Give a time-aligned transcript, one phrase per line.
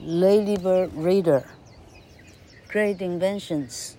[0.00, 1.44] Ladybird Reader
[2.68, 3.96] Great Inventions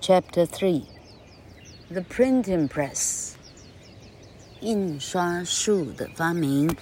[0.00, 0.88] Chapter 3
[1.90, 3.34] The Printing Press
[4.60, 6.74] 印刷术的发明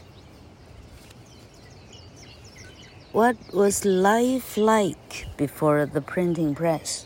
[3.12, 7.04] What was life like before the printing press?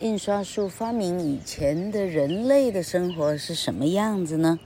[0.00, 4.58] 印刷术发明以前的人类的生活是什么样子呢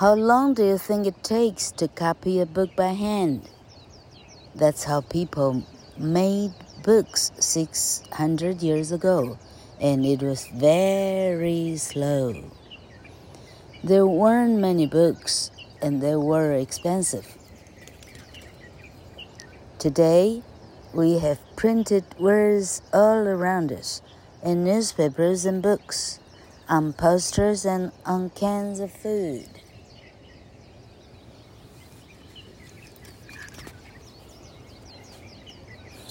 [0.00, 3.50] ？How long do you think it takes to copy a book by hand?
[4.54, 5.62] That's how people
[5.98, 9.36] made books 600 years ago,
[9.78, 12.50] and it was very slow.
[13.84, 15.50] There weren't many books,
[15.82, 17.36] and they were expensive.
[19.78, 20.42] Today,
[20.94, 24.00] we have printed words all around us,
[24.42, 26.20] in newspapers and books,
[26.70, 29.59] on posters and on cans of food.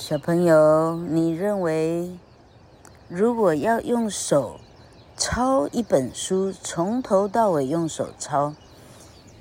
[0.10, 2.10] 小朋友，你认为，
[3.08, 4.60] 如果要用手
[5.16, 8.56] 抄一本书，从头到尾用手抄，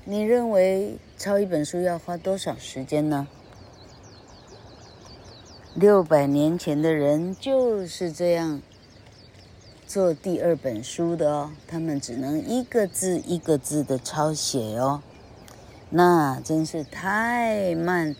[0.05, 3.27] 你认为抄一本书要花多少时间呢？
[5.73, 8.61] 六百年前的人就是这样
[9.87, 15.01] 做第二本书的哦，他们只能一个字一个字的抄写哦，
[15.89, 18.15] 那真是太慢，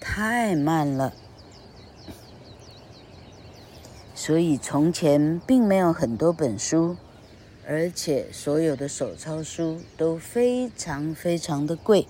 [0.00, 1.12] 太慢了。
[4.26, 6.96] 所以从前并没有很多本书，
[7.68, 12.08] 而且所有的手抄书都非常非常的贵。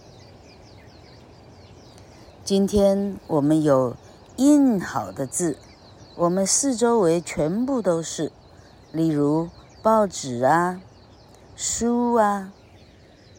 [2.45, 3.97] 今天我们有
[4.37, 5.59] 印好的字，
[6.15, 8.31] 我们四周围全部都是，
[8.93, 9.49] 例如
[9.83, 10.81] 报纸啊、
[11.57, 12.53] 书啊、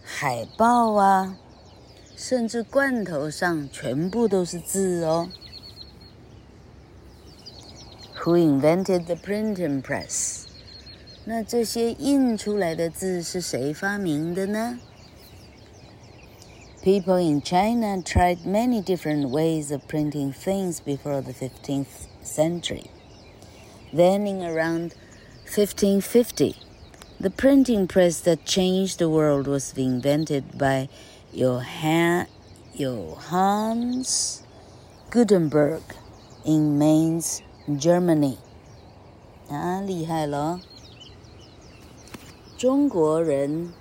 [0.03, 1.37] 海报啊，
[2.17, 5.29] 甚至罐头上全部都是字哦。
[8.24, 10.46] Who invented the printing press？
[11.24, 14.78] 那这些印出来的字是谁发明的呢？
[16.82, 22.86] People in China tried many different ways of printing things before the 15th century.
[23.92, 24.94] Then, in around
[25.44, 26.56] 1550,
[27.20, 30.88] the printing press that changed the world was invented by
[31.32, 32.26] Johann,
[32.74, 34.42] Johannes
[35.10, 35.82] Gutenberg
[36.46, 37.42] in Mainz.
[37.67, 38.37] Germany，
[39.49, 40.61] 啊，厉害了！
[42.59, 43.73] 中国人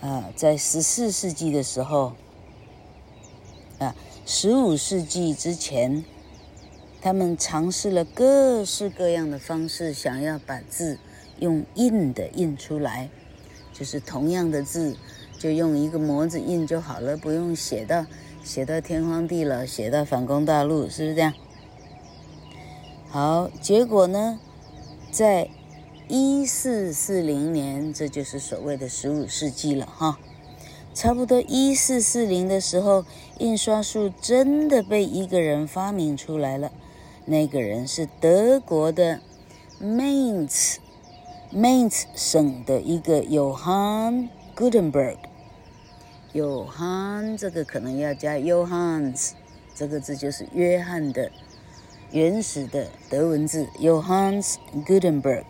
[0.00, 2.12] 啊，在十四世纪的时候，
[3.80, 6.04] 啊，十五世纪之前，
[7.02, 11.00] 他们尝试了各式各样的方式，想要把字
[11.40, 13.10] 用印的印出来，
[13.72, 14.96] 就是同样的字，
[15.36, 18.06] 就用一个模子印就好了，不用写到
[18.44, 21.34] 写到天荒地老，写到反攻大陆，是不是这样？
[23.16, 24.38] 好，结果呢，
[25.10, 25.48] 在
[26.06, 30.18] 一四四零年，这就是所谓的十五世纪了哈。
[30.92, 33.06] 差不多一四四零的时候，
[33.38, 36.70] 印刷术真的被一个人发明出来了。
[37.24, 39.20] 那个人是德国的
[39.80, 45.16] Mainz，Mainz 省的一个 Johann Gutenberg。
[46.34, 49.30] Johann 这个可能要加 Johanns，
[49.74, 51.32] 这个字就是约翰的。
[52.11, 54.55] 原始的德文字 Johannes
[54.85, 55.45] Gutenberg，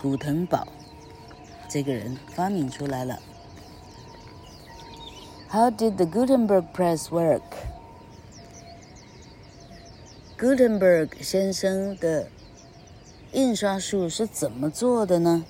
[0.00, 0.66] 古腾堡
[1.68, 3.20] 这个人发明出来了。
[5.50, 7.42] How did the Gutenberg press work?
[10.38, 12.28] Gutenberg 先生的
[13.32, 15.44] 印刷术是怎么做的呢？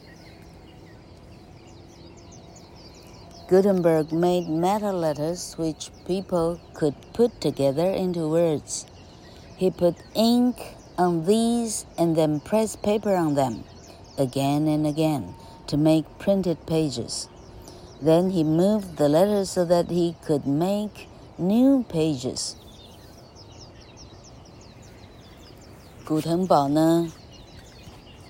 [3.49, 8.85] Gutenberg made metal letters which people could put together into words.
[9.57, 10.57] He put ink
[10.97, 13.65] on these and then pressed paper on them
[14.17, 15.35] again and again
[15.67, 17.29] to make printed pages.
[18.01, 22.55] Then he moved the letters so that he could make new pages.
[26.05, 27.13] 古腾堡呢，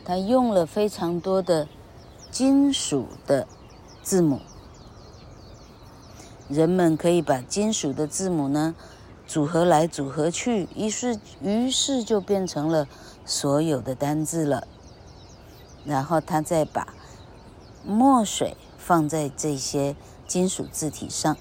[0.04, 1.68] 他用了非常多的
[2.30, 3.46] 金属的
[4.02, 4.40] 字母，
[6.48, 8.74] 人们可以把金属的字母呢。
[9.25, 12.87] 组合来组合去，于是于是就变成了
[13.25, 14.67] 所有的单字了。
[15.85, 16.93] 然后他再把
[17.85, 19.95] 墨水放在这些
[20.27, 21.35] 金属字体上，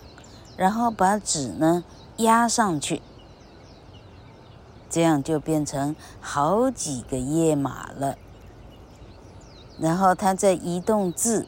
[0.56, 1.84] 然后把纸呢
[2.16, 3.02] 压上去，
[4.88, 8.16] 这样就变成好几个页码了。
[9.78, 11.46] 然后他再移动字，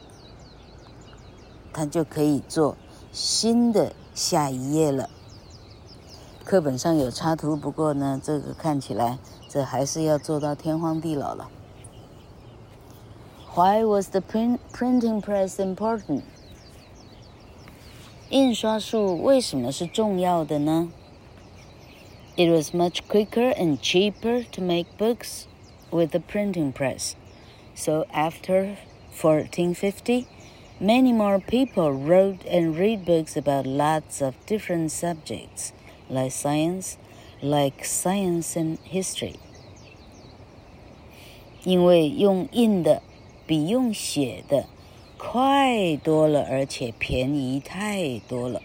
[1.73, 2.75] 他就可以做
[3.11, 5.09] 新的下一页了。
[6.44, 11.50] 课本上有插图，不过呢，这个看起来这还是要做到天荒地老了。
[13.54, 16.22] Why was the print printing press important？
[18.30, 20.90] 印刷术为什么是重要的呢？
[22.36, 25.46] It was much quicker and cheaper to make books
[25.90, 27.14] with the printing press.
[27.74, 28.76] So after
[29.20, 30.26] 1450,
[30.80, 35.72] many more people wrote and read books about lots of different subjects.
[36.07, 36.97] Like science,
[37.41, 39.33] like science and history，
[41.63, 43.01] 因为用印的
[43.47, 44.67] 比用写的
[45.17, 48.61] 快多了，而且便宜太多了。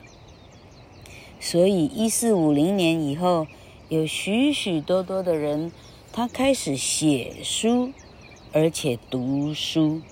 [1.40, 3.46] 所以，一四五零年以后，
[3.88, 5.72] 有许许多多的人，
[6.12, 7.92] 他开始写书，
[8.52, 10.02] 而且读书。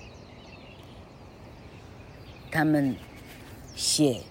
[2.49, 2.95] 他们
[3.75, 4.21] 写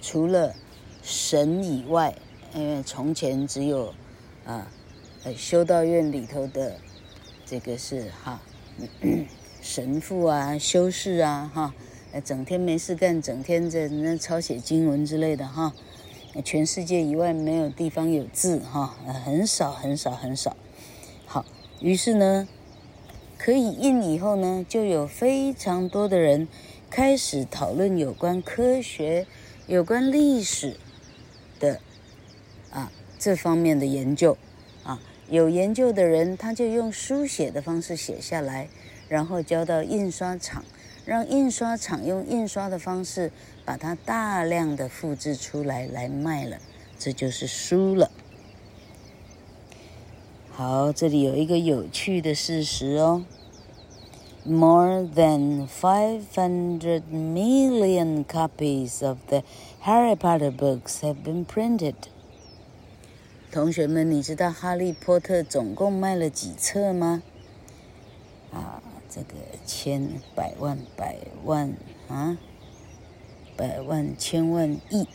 [0.00, 0.54] 除了
[1.02, 2.14] 神以外。
[2.52, 3.94] 因为从前只有，
[4.44, 4.68] 啊，
[5.22, 6.76] 呃，修道院里头的，
[7.46, 8.40] 这个是哈，
[9.62, 11.72] 神父啊、修士啊，哈，
[12.24, 15.72] 整天没事干，整天在那抄写经文之类的哈。
[16.44, 20.56] 全世界以外没有地方有字哈，很少很少很少。
[21.26, 21.44] 好，
[21.80, 22.48] 于是呢，
[23.38, 26.48] 可以印以后呢，就有非常多的人
[26.90, 29.28] 开始讨论有关科学、
[29.68, 30.76] 有关历史
[31.60, 31.80] 的。
[33.20, 34.38] 这方面的研究，
[34.82, 38.70] 啊，有研究的人他就用书写的方式写下来，
[39.10, 40.64] 然后交到印刷厂，
[41.04, 43.30] 让印刷厂用印刷的方式
[43.66, 46.56] 把它大量的复制出来来卖了，
[46.98, 48.10] 这就是书了。
[50.50, 53.26] 好，这里有一个有趣的事实哦
[54.46, 59.42] ，More than five hundred million copies of the
[59.84, 61.94] Harry Potter books have been printed.
[63.52, 67.20] 同学们，你知道《哈利波特》总共卖了几册吗？
[68.52, 69.34] 啊，这个
[69.66, 71.74] 千百万百万
[72.06, 72.38] 啊，
[73.56, 75.08] 百万千万亿，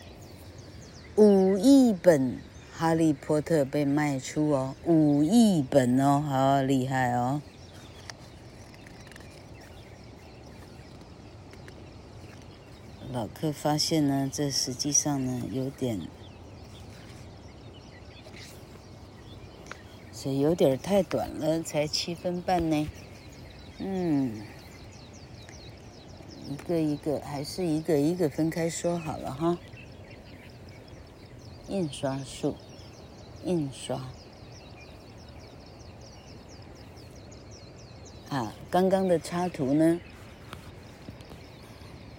[1.15, 2.31] 五亿本
[2.73, 7.41] 《哈利波特》被卖出哦，五亿本哦，好厉害哦！
[13.13, 16.01] 老客发现呢，这实际上呢有点。
[20.25, 22.89] 这有点太短了，才七分半呢。
[23.77, 24.41] 嗯，
[26.49, 29.55] 一个一个，还是一个一个分开说好了哈。
[31.67, 32.55] 印刷术，
[33.43, 34.01] 印刷。
[38.29, 40.01] 啊，刚刚的插图呢，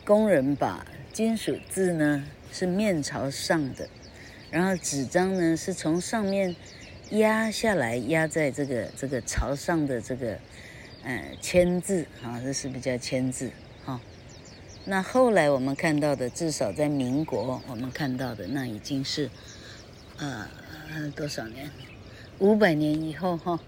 [0.04, 3.88] 工人把金属字呢是面朝上的，
[4.48, 6.54] 然后纸张呢是从上面。
[7.10, 10.36] 压下来，压在这个这个朝上的这个，
[11.04, 13.52] 呃，签字啊，这是不是叫签字？
[13.84, 14.00] 哈、
[14.86, 19.30] 那后来我们看到的，至少在民国，我们看到的那已经是，
[20.18, 20.48] 呃，
[21.14, 21.70] 多少年？
[22.40, 23.60] 五百年以后哈、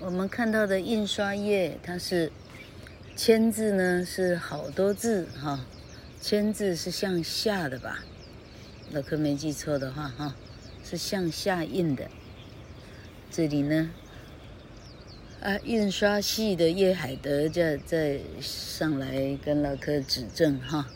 [0.00, 2.32] 我们看到的印刷业，它是
[3.14, 5.60] 签字呢，是好多字哈、哦，
[6.20, 8.04] 签字是向下的吧？
[8.90, 10.34] 老柯没记错的话哈。
[10.88, 12.08] 是向下印的，
[13.28, 13.90] 这里呢，
[15.40, 20.86] 啊，印刷系的叶海德在在上来跟老柯指正哈。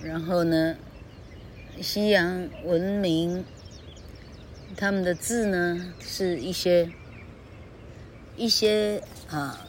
[0.00, 0.76] 然后呢，
[1.82, 3.44] 西洋文明，
[4.76, 6.92] 他们的字呢是一些
[8.36, 9.66] 一些啊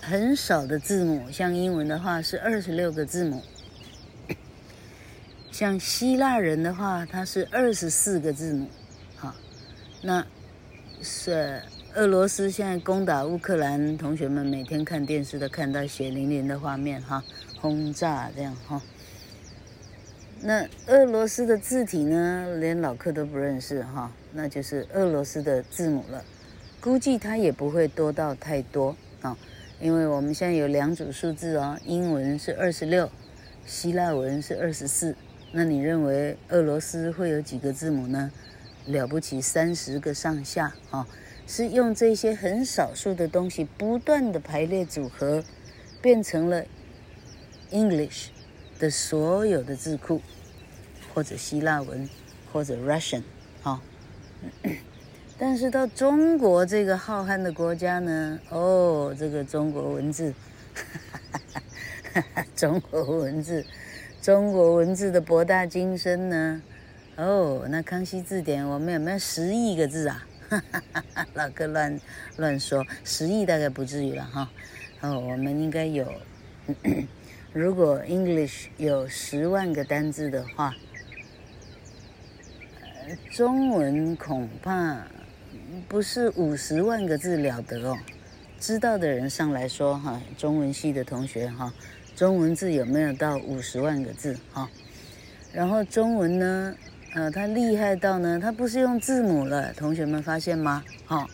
[0.00, 3.42] 很少的字母，像英文的话是二十六个字母。
[5.58, 8.68] 像希腊人的话，它是二十四个字母，
[9.16, 9.34] 好，
[10.02, 10.24] 那
[11.02, 11.60] 是
[11.96, 17.24] 俄罗斯现在攻打乌克兰，同学们每天看电视都看到血淋淋的画面哈，
[17.60, 18.80] 轰炸这样哈。
[20.40, 26.24] 那俄罗斯的字体呢，连老客都不认识哈，那就是俄罗斯的字母了，
[26.80, 29.36] 估计它也不会多到太多啊，
[29.80, 33.10] 因为我们现在有两组数字哦，英文是二十六，
[33.66, 35.16] 希腊文是二十四。
[35.52, 38.30] 那你认为俄罗斯会有几个字母呢？
[38.86, 41.06] 了不起三十个上下啊、哦！
[41.46, 45.44] 是用这些很少数的东西不断的排列组合，
[46.00, 46.64] 变成了
[47.70, 48.28] English
[48.78, 50.22] 的所有的字库，
[51.14, 52.08] 或者希腊文，
[52.50, 53.22] 或者 Russian
[53.62, 53.80] 啊、哦。
[55.38, 60.32] 但是到中国这个浩瀚的国家呢，哦，这个中国文字，
[60.74, 60.82] 哈
[61.22, 61.62] 哈哈
[62.12, 63.64] 哈哈，中国文字。
[64.28, 66.60] 中国文字的博大精深呢？
[67.16, 70.26] 哦，那康熙字典我们有没有十亿个字啊？
[71.32, 71.98] 老哥乱
[72.36, 74.50] 乱说，十亿大概不至于了哈。
[75.00, 76.12] 哦，我们应该有，
[77.54, 80.74] 如果 English 有十万个单字的话，
[83.30, 85.06] 中文恐怕
[85.88, 87.96] 不是五十万个字了得哦。
[88.60, 91.72] 知道的人上来说哈，中文系的同学哈，
[92.18, 94.68] 中文字有没有到五十万个字哈？
[95.52, 96.74] 然后中文呢？
[97.14, 100.82] 呃，它厉害到呢，它不是用字母了，同学们发现吗？
[101.06, 101.28] 哈、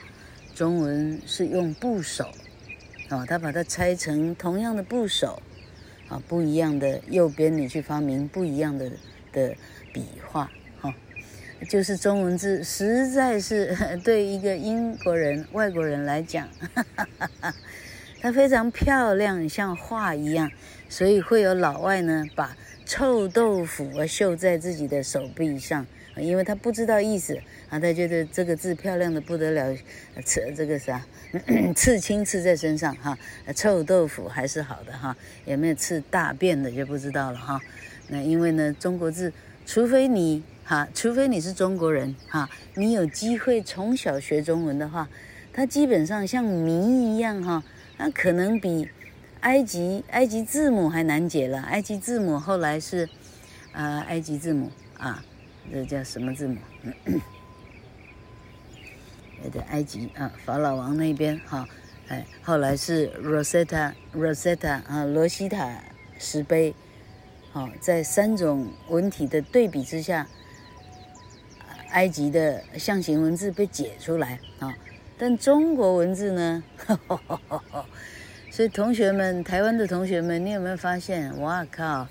[0.54, 2.26] 中文是用部首，
[3.08, 5.42] 哦，它把它拆成同样的部首，
[6.10, 8.90] 啊、不一样的右边你去发明不一样的
[9.32, 9.56] 的
[9.90, 10.50] 笔画，
[10.82, 10.94] 哈、
[11.66, 13.74] 就是中文字实在是
[14.04, 17.54] 对一个英国人、外国人来讲，哈哈哈哈，
[18.20, 20.50] 它非常漂亮，像画一样，
[20.88, 22.56] 所以会有老外呢把。
[22.86, 25.86] 臭豆腐啊，绣在自己的手臂上，
[26.18, 27.34] 因为他不知道意思
[27.70, 29.74] 啊，他觉得这个字漂亮的不得了，
[30.22, 31.02] 刺这个啥，
[31.74, 33.18] 刺青刺在身上哈，
[33.56, 37.58] 臭豆腐还是好的哈，有没有刺大便的就不知道了哈。
[38.08, 39.32] 那因为呢，中国字，
[39.64, 45.08] 除非你哈，除非你是中国人哈，你有机会从小学中文的话，
[45.54, 47.64] 它基本上像谜一样哈，
[47.96, 48.90] 那可能比。
[49.44, 53.06] 埃及埃及字母还难解了，埃及字母后来是，
[53.72, 55.22] 啊、埃及字母啊，
[55.70, 56.56] 这叫什么字母？
[59.44, 61.68] 有点埃及啊，法老王那边哈，
[62.08, 65.78] 哎，后来是 Rosetta Rosetta 啊，罗西塔
[66.18, 66.74] 石碑，
[67.52, 70.26] 好，在三种文体的对比之下，
[71.90, 74.74] 埃及的象形文字被解出来啊，
[75.18, 76.64] 但中国文字呢？
[76.78, 77.84] 呵呵呵
[78.54, 81.40] 所以同学们，台湾的同学们，你有没有发现？
[81.40, 82.06] 哇靠！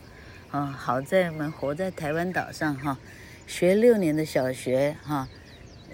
[0.52, 3.00] 啊、好在我们活在台湾岛上哈，
[3.48, 5.30] 学六年的小学哈，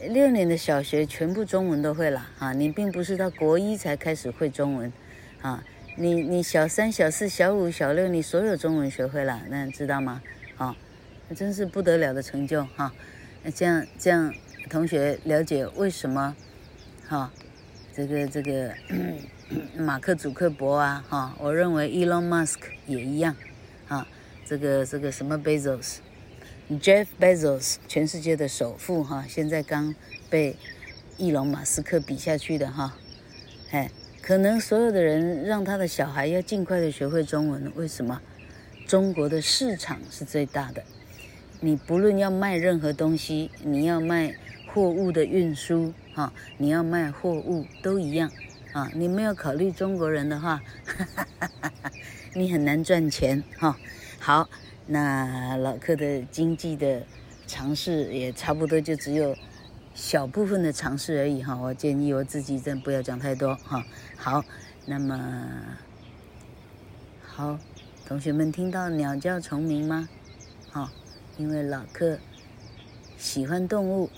[0.07, 2.51] 六年的小学全部中文都会了啊！
[2.51, 4.91] 你并不是到国一才开始会中文，
[5.43, 5.63] 啊，
[5.95, 10.19] 你你小三、小四、小五、小六，你所有中文学会了，那知道吗？
[10.57, 10.75] 啊，
[11.35, 12.91] 真是不得了的成就哈！
[13.43, 14.33] 那这样这样，
[14.67, 16.35] 同学了解为什么？
[17.07, 17.31] 哈，
[17.93, 18.73] 这个这个。
[19.75, 23.35] 马克·祖克伯啊，哈，我认为 Elon Musk 也一样，
[23.87, 24.07] 啊，
[24.45, 29.95] 这个这个什么 Bezos，Jeff Bezos，全世界的首富哈，现在刚
[30.29, 30.55] 被
[31.17, 32.95] 伊隆·马斯克比下去的哈，
[33.71, 33.89] 哎，
[34.21, 38.21] 可能所有的人让他的小孩要尽快的学会中文，为什么？
[38.85, 40.83] 中国的市场是最大的，
[41.59, 44.35] 你不论要卖任何东西，你要卖
[44.67, 48.31] 货物的运输，哈，你要卖货物都一样。
[48.71, 51.91] 啊，你没有考虑中国人的话，哈哈哈哈，
[52.35, 53.75] 你很难赚钱哈。
[54.19, 54.47] 好，
[54.85, 57.03] 那老客的经济的
[57.47, 59.35] 尝试也差不多，就只有
[59.95, 61.55] 小部分的尝试而已哈。
[61.55, 63.83] 我建议我自己真不要讲太多哈。
[64.15, 64.43] 好，
[64.85, 65.49] 那么
[67.21, 67.57] 好，
[68.05, 70.07] 同学们听到鸟叫虫鸣吗？
[70.69, 70.91] 好，
[71.37, 72.19] 因为老客
[73.17, 74.11] 喜欢动物。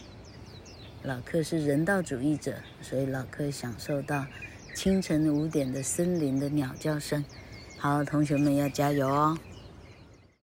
[1.03, 4.27] 老克是人道主义者，所以老克享受到
[4.75, 7.25] 清晨五点的森林的鸟叫声。
[7.79, 9.35] 好，同学们要加油哦！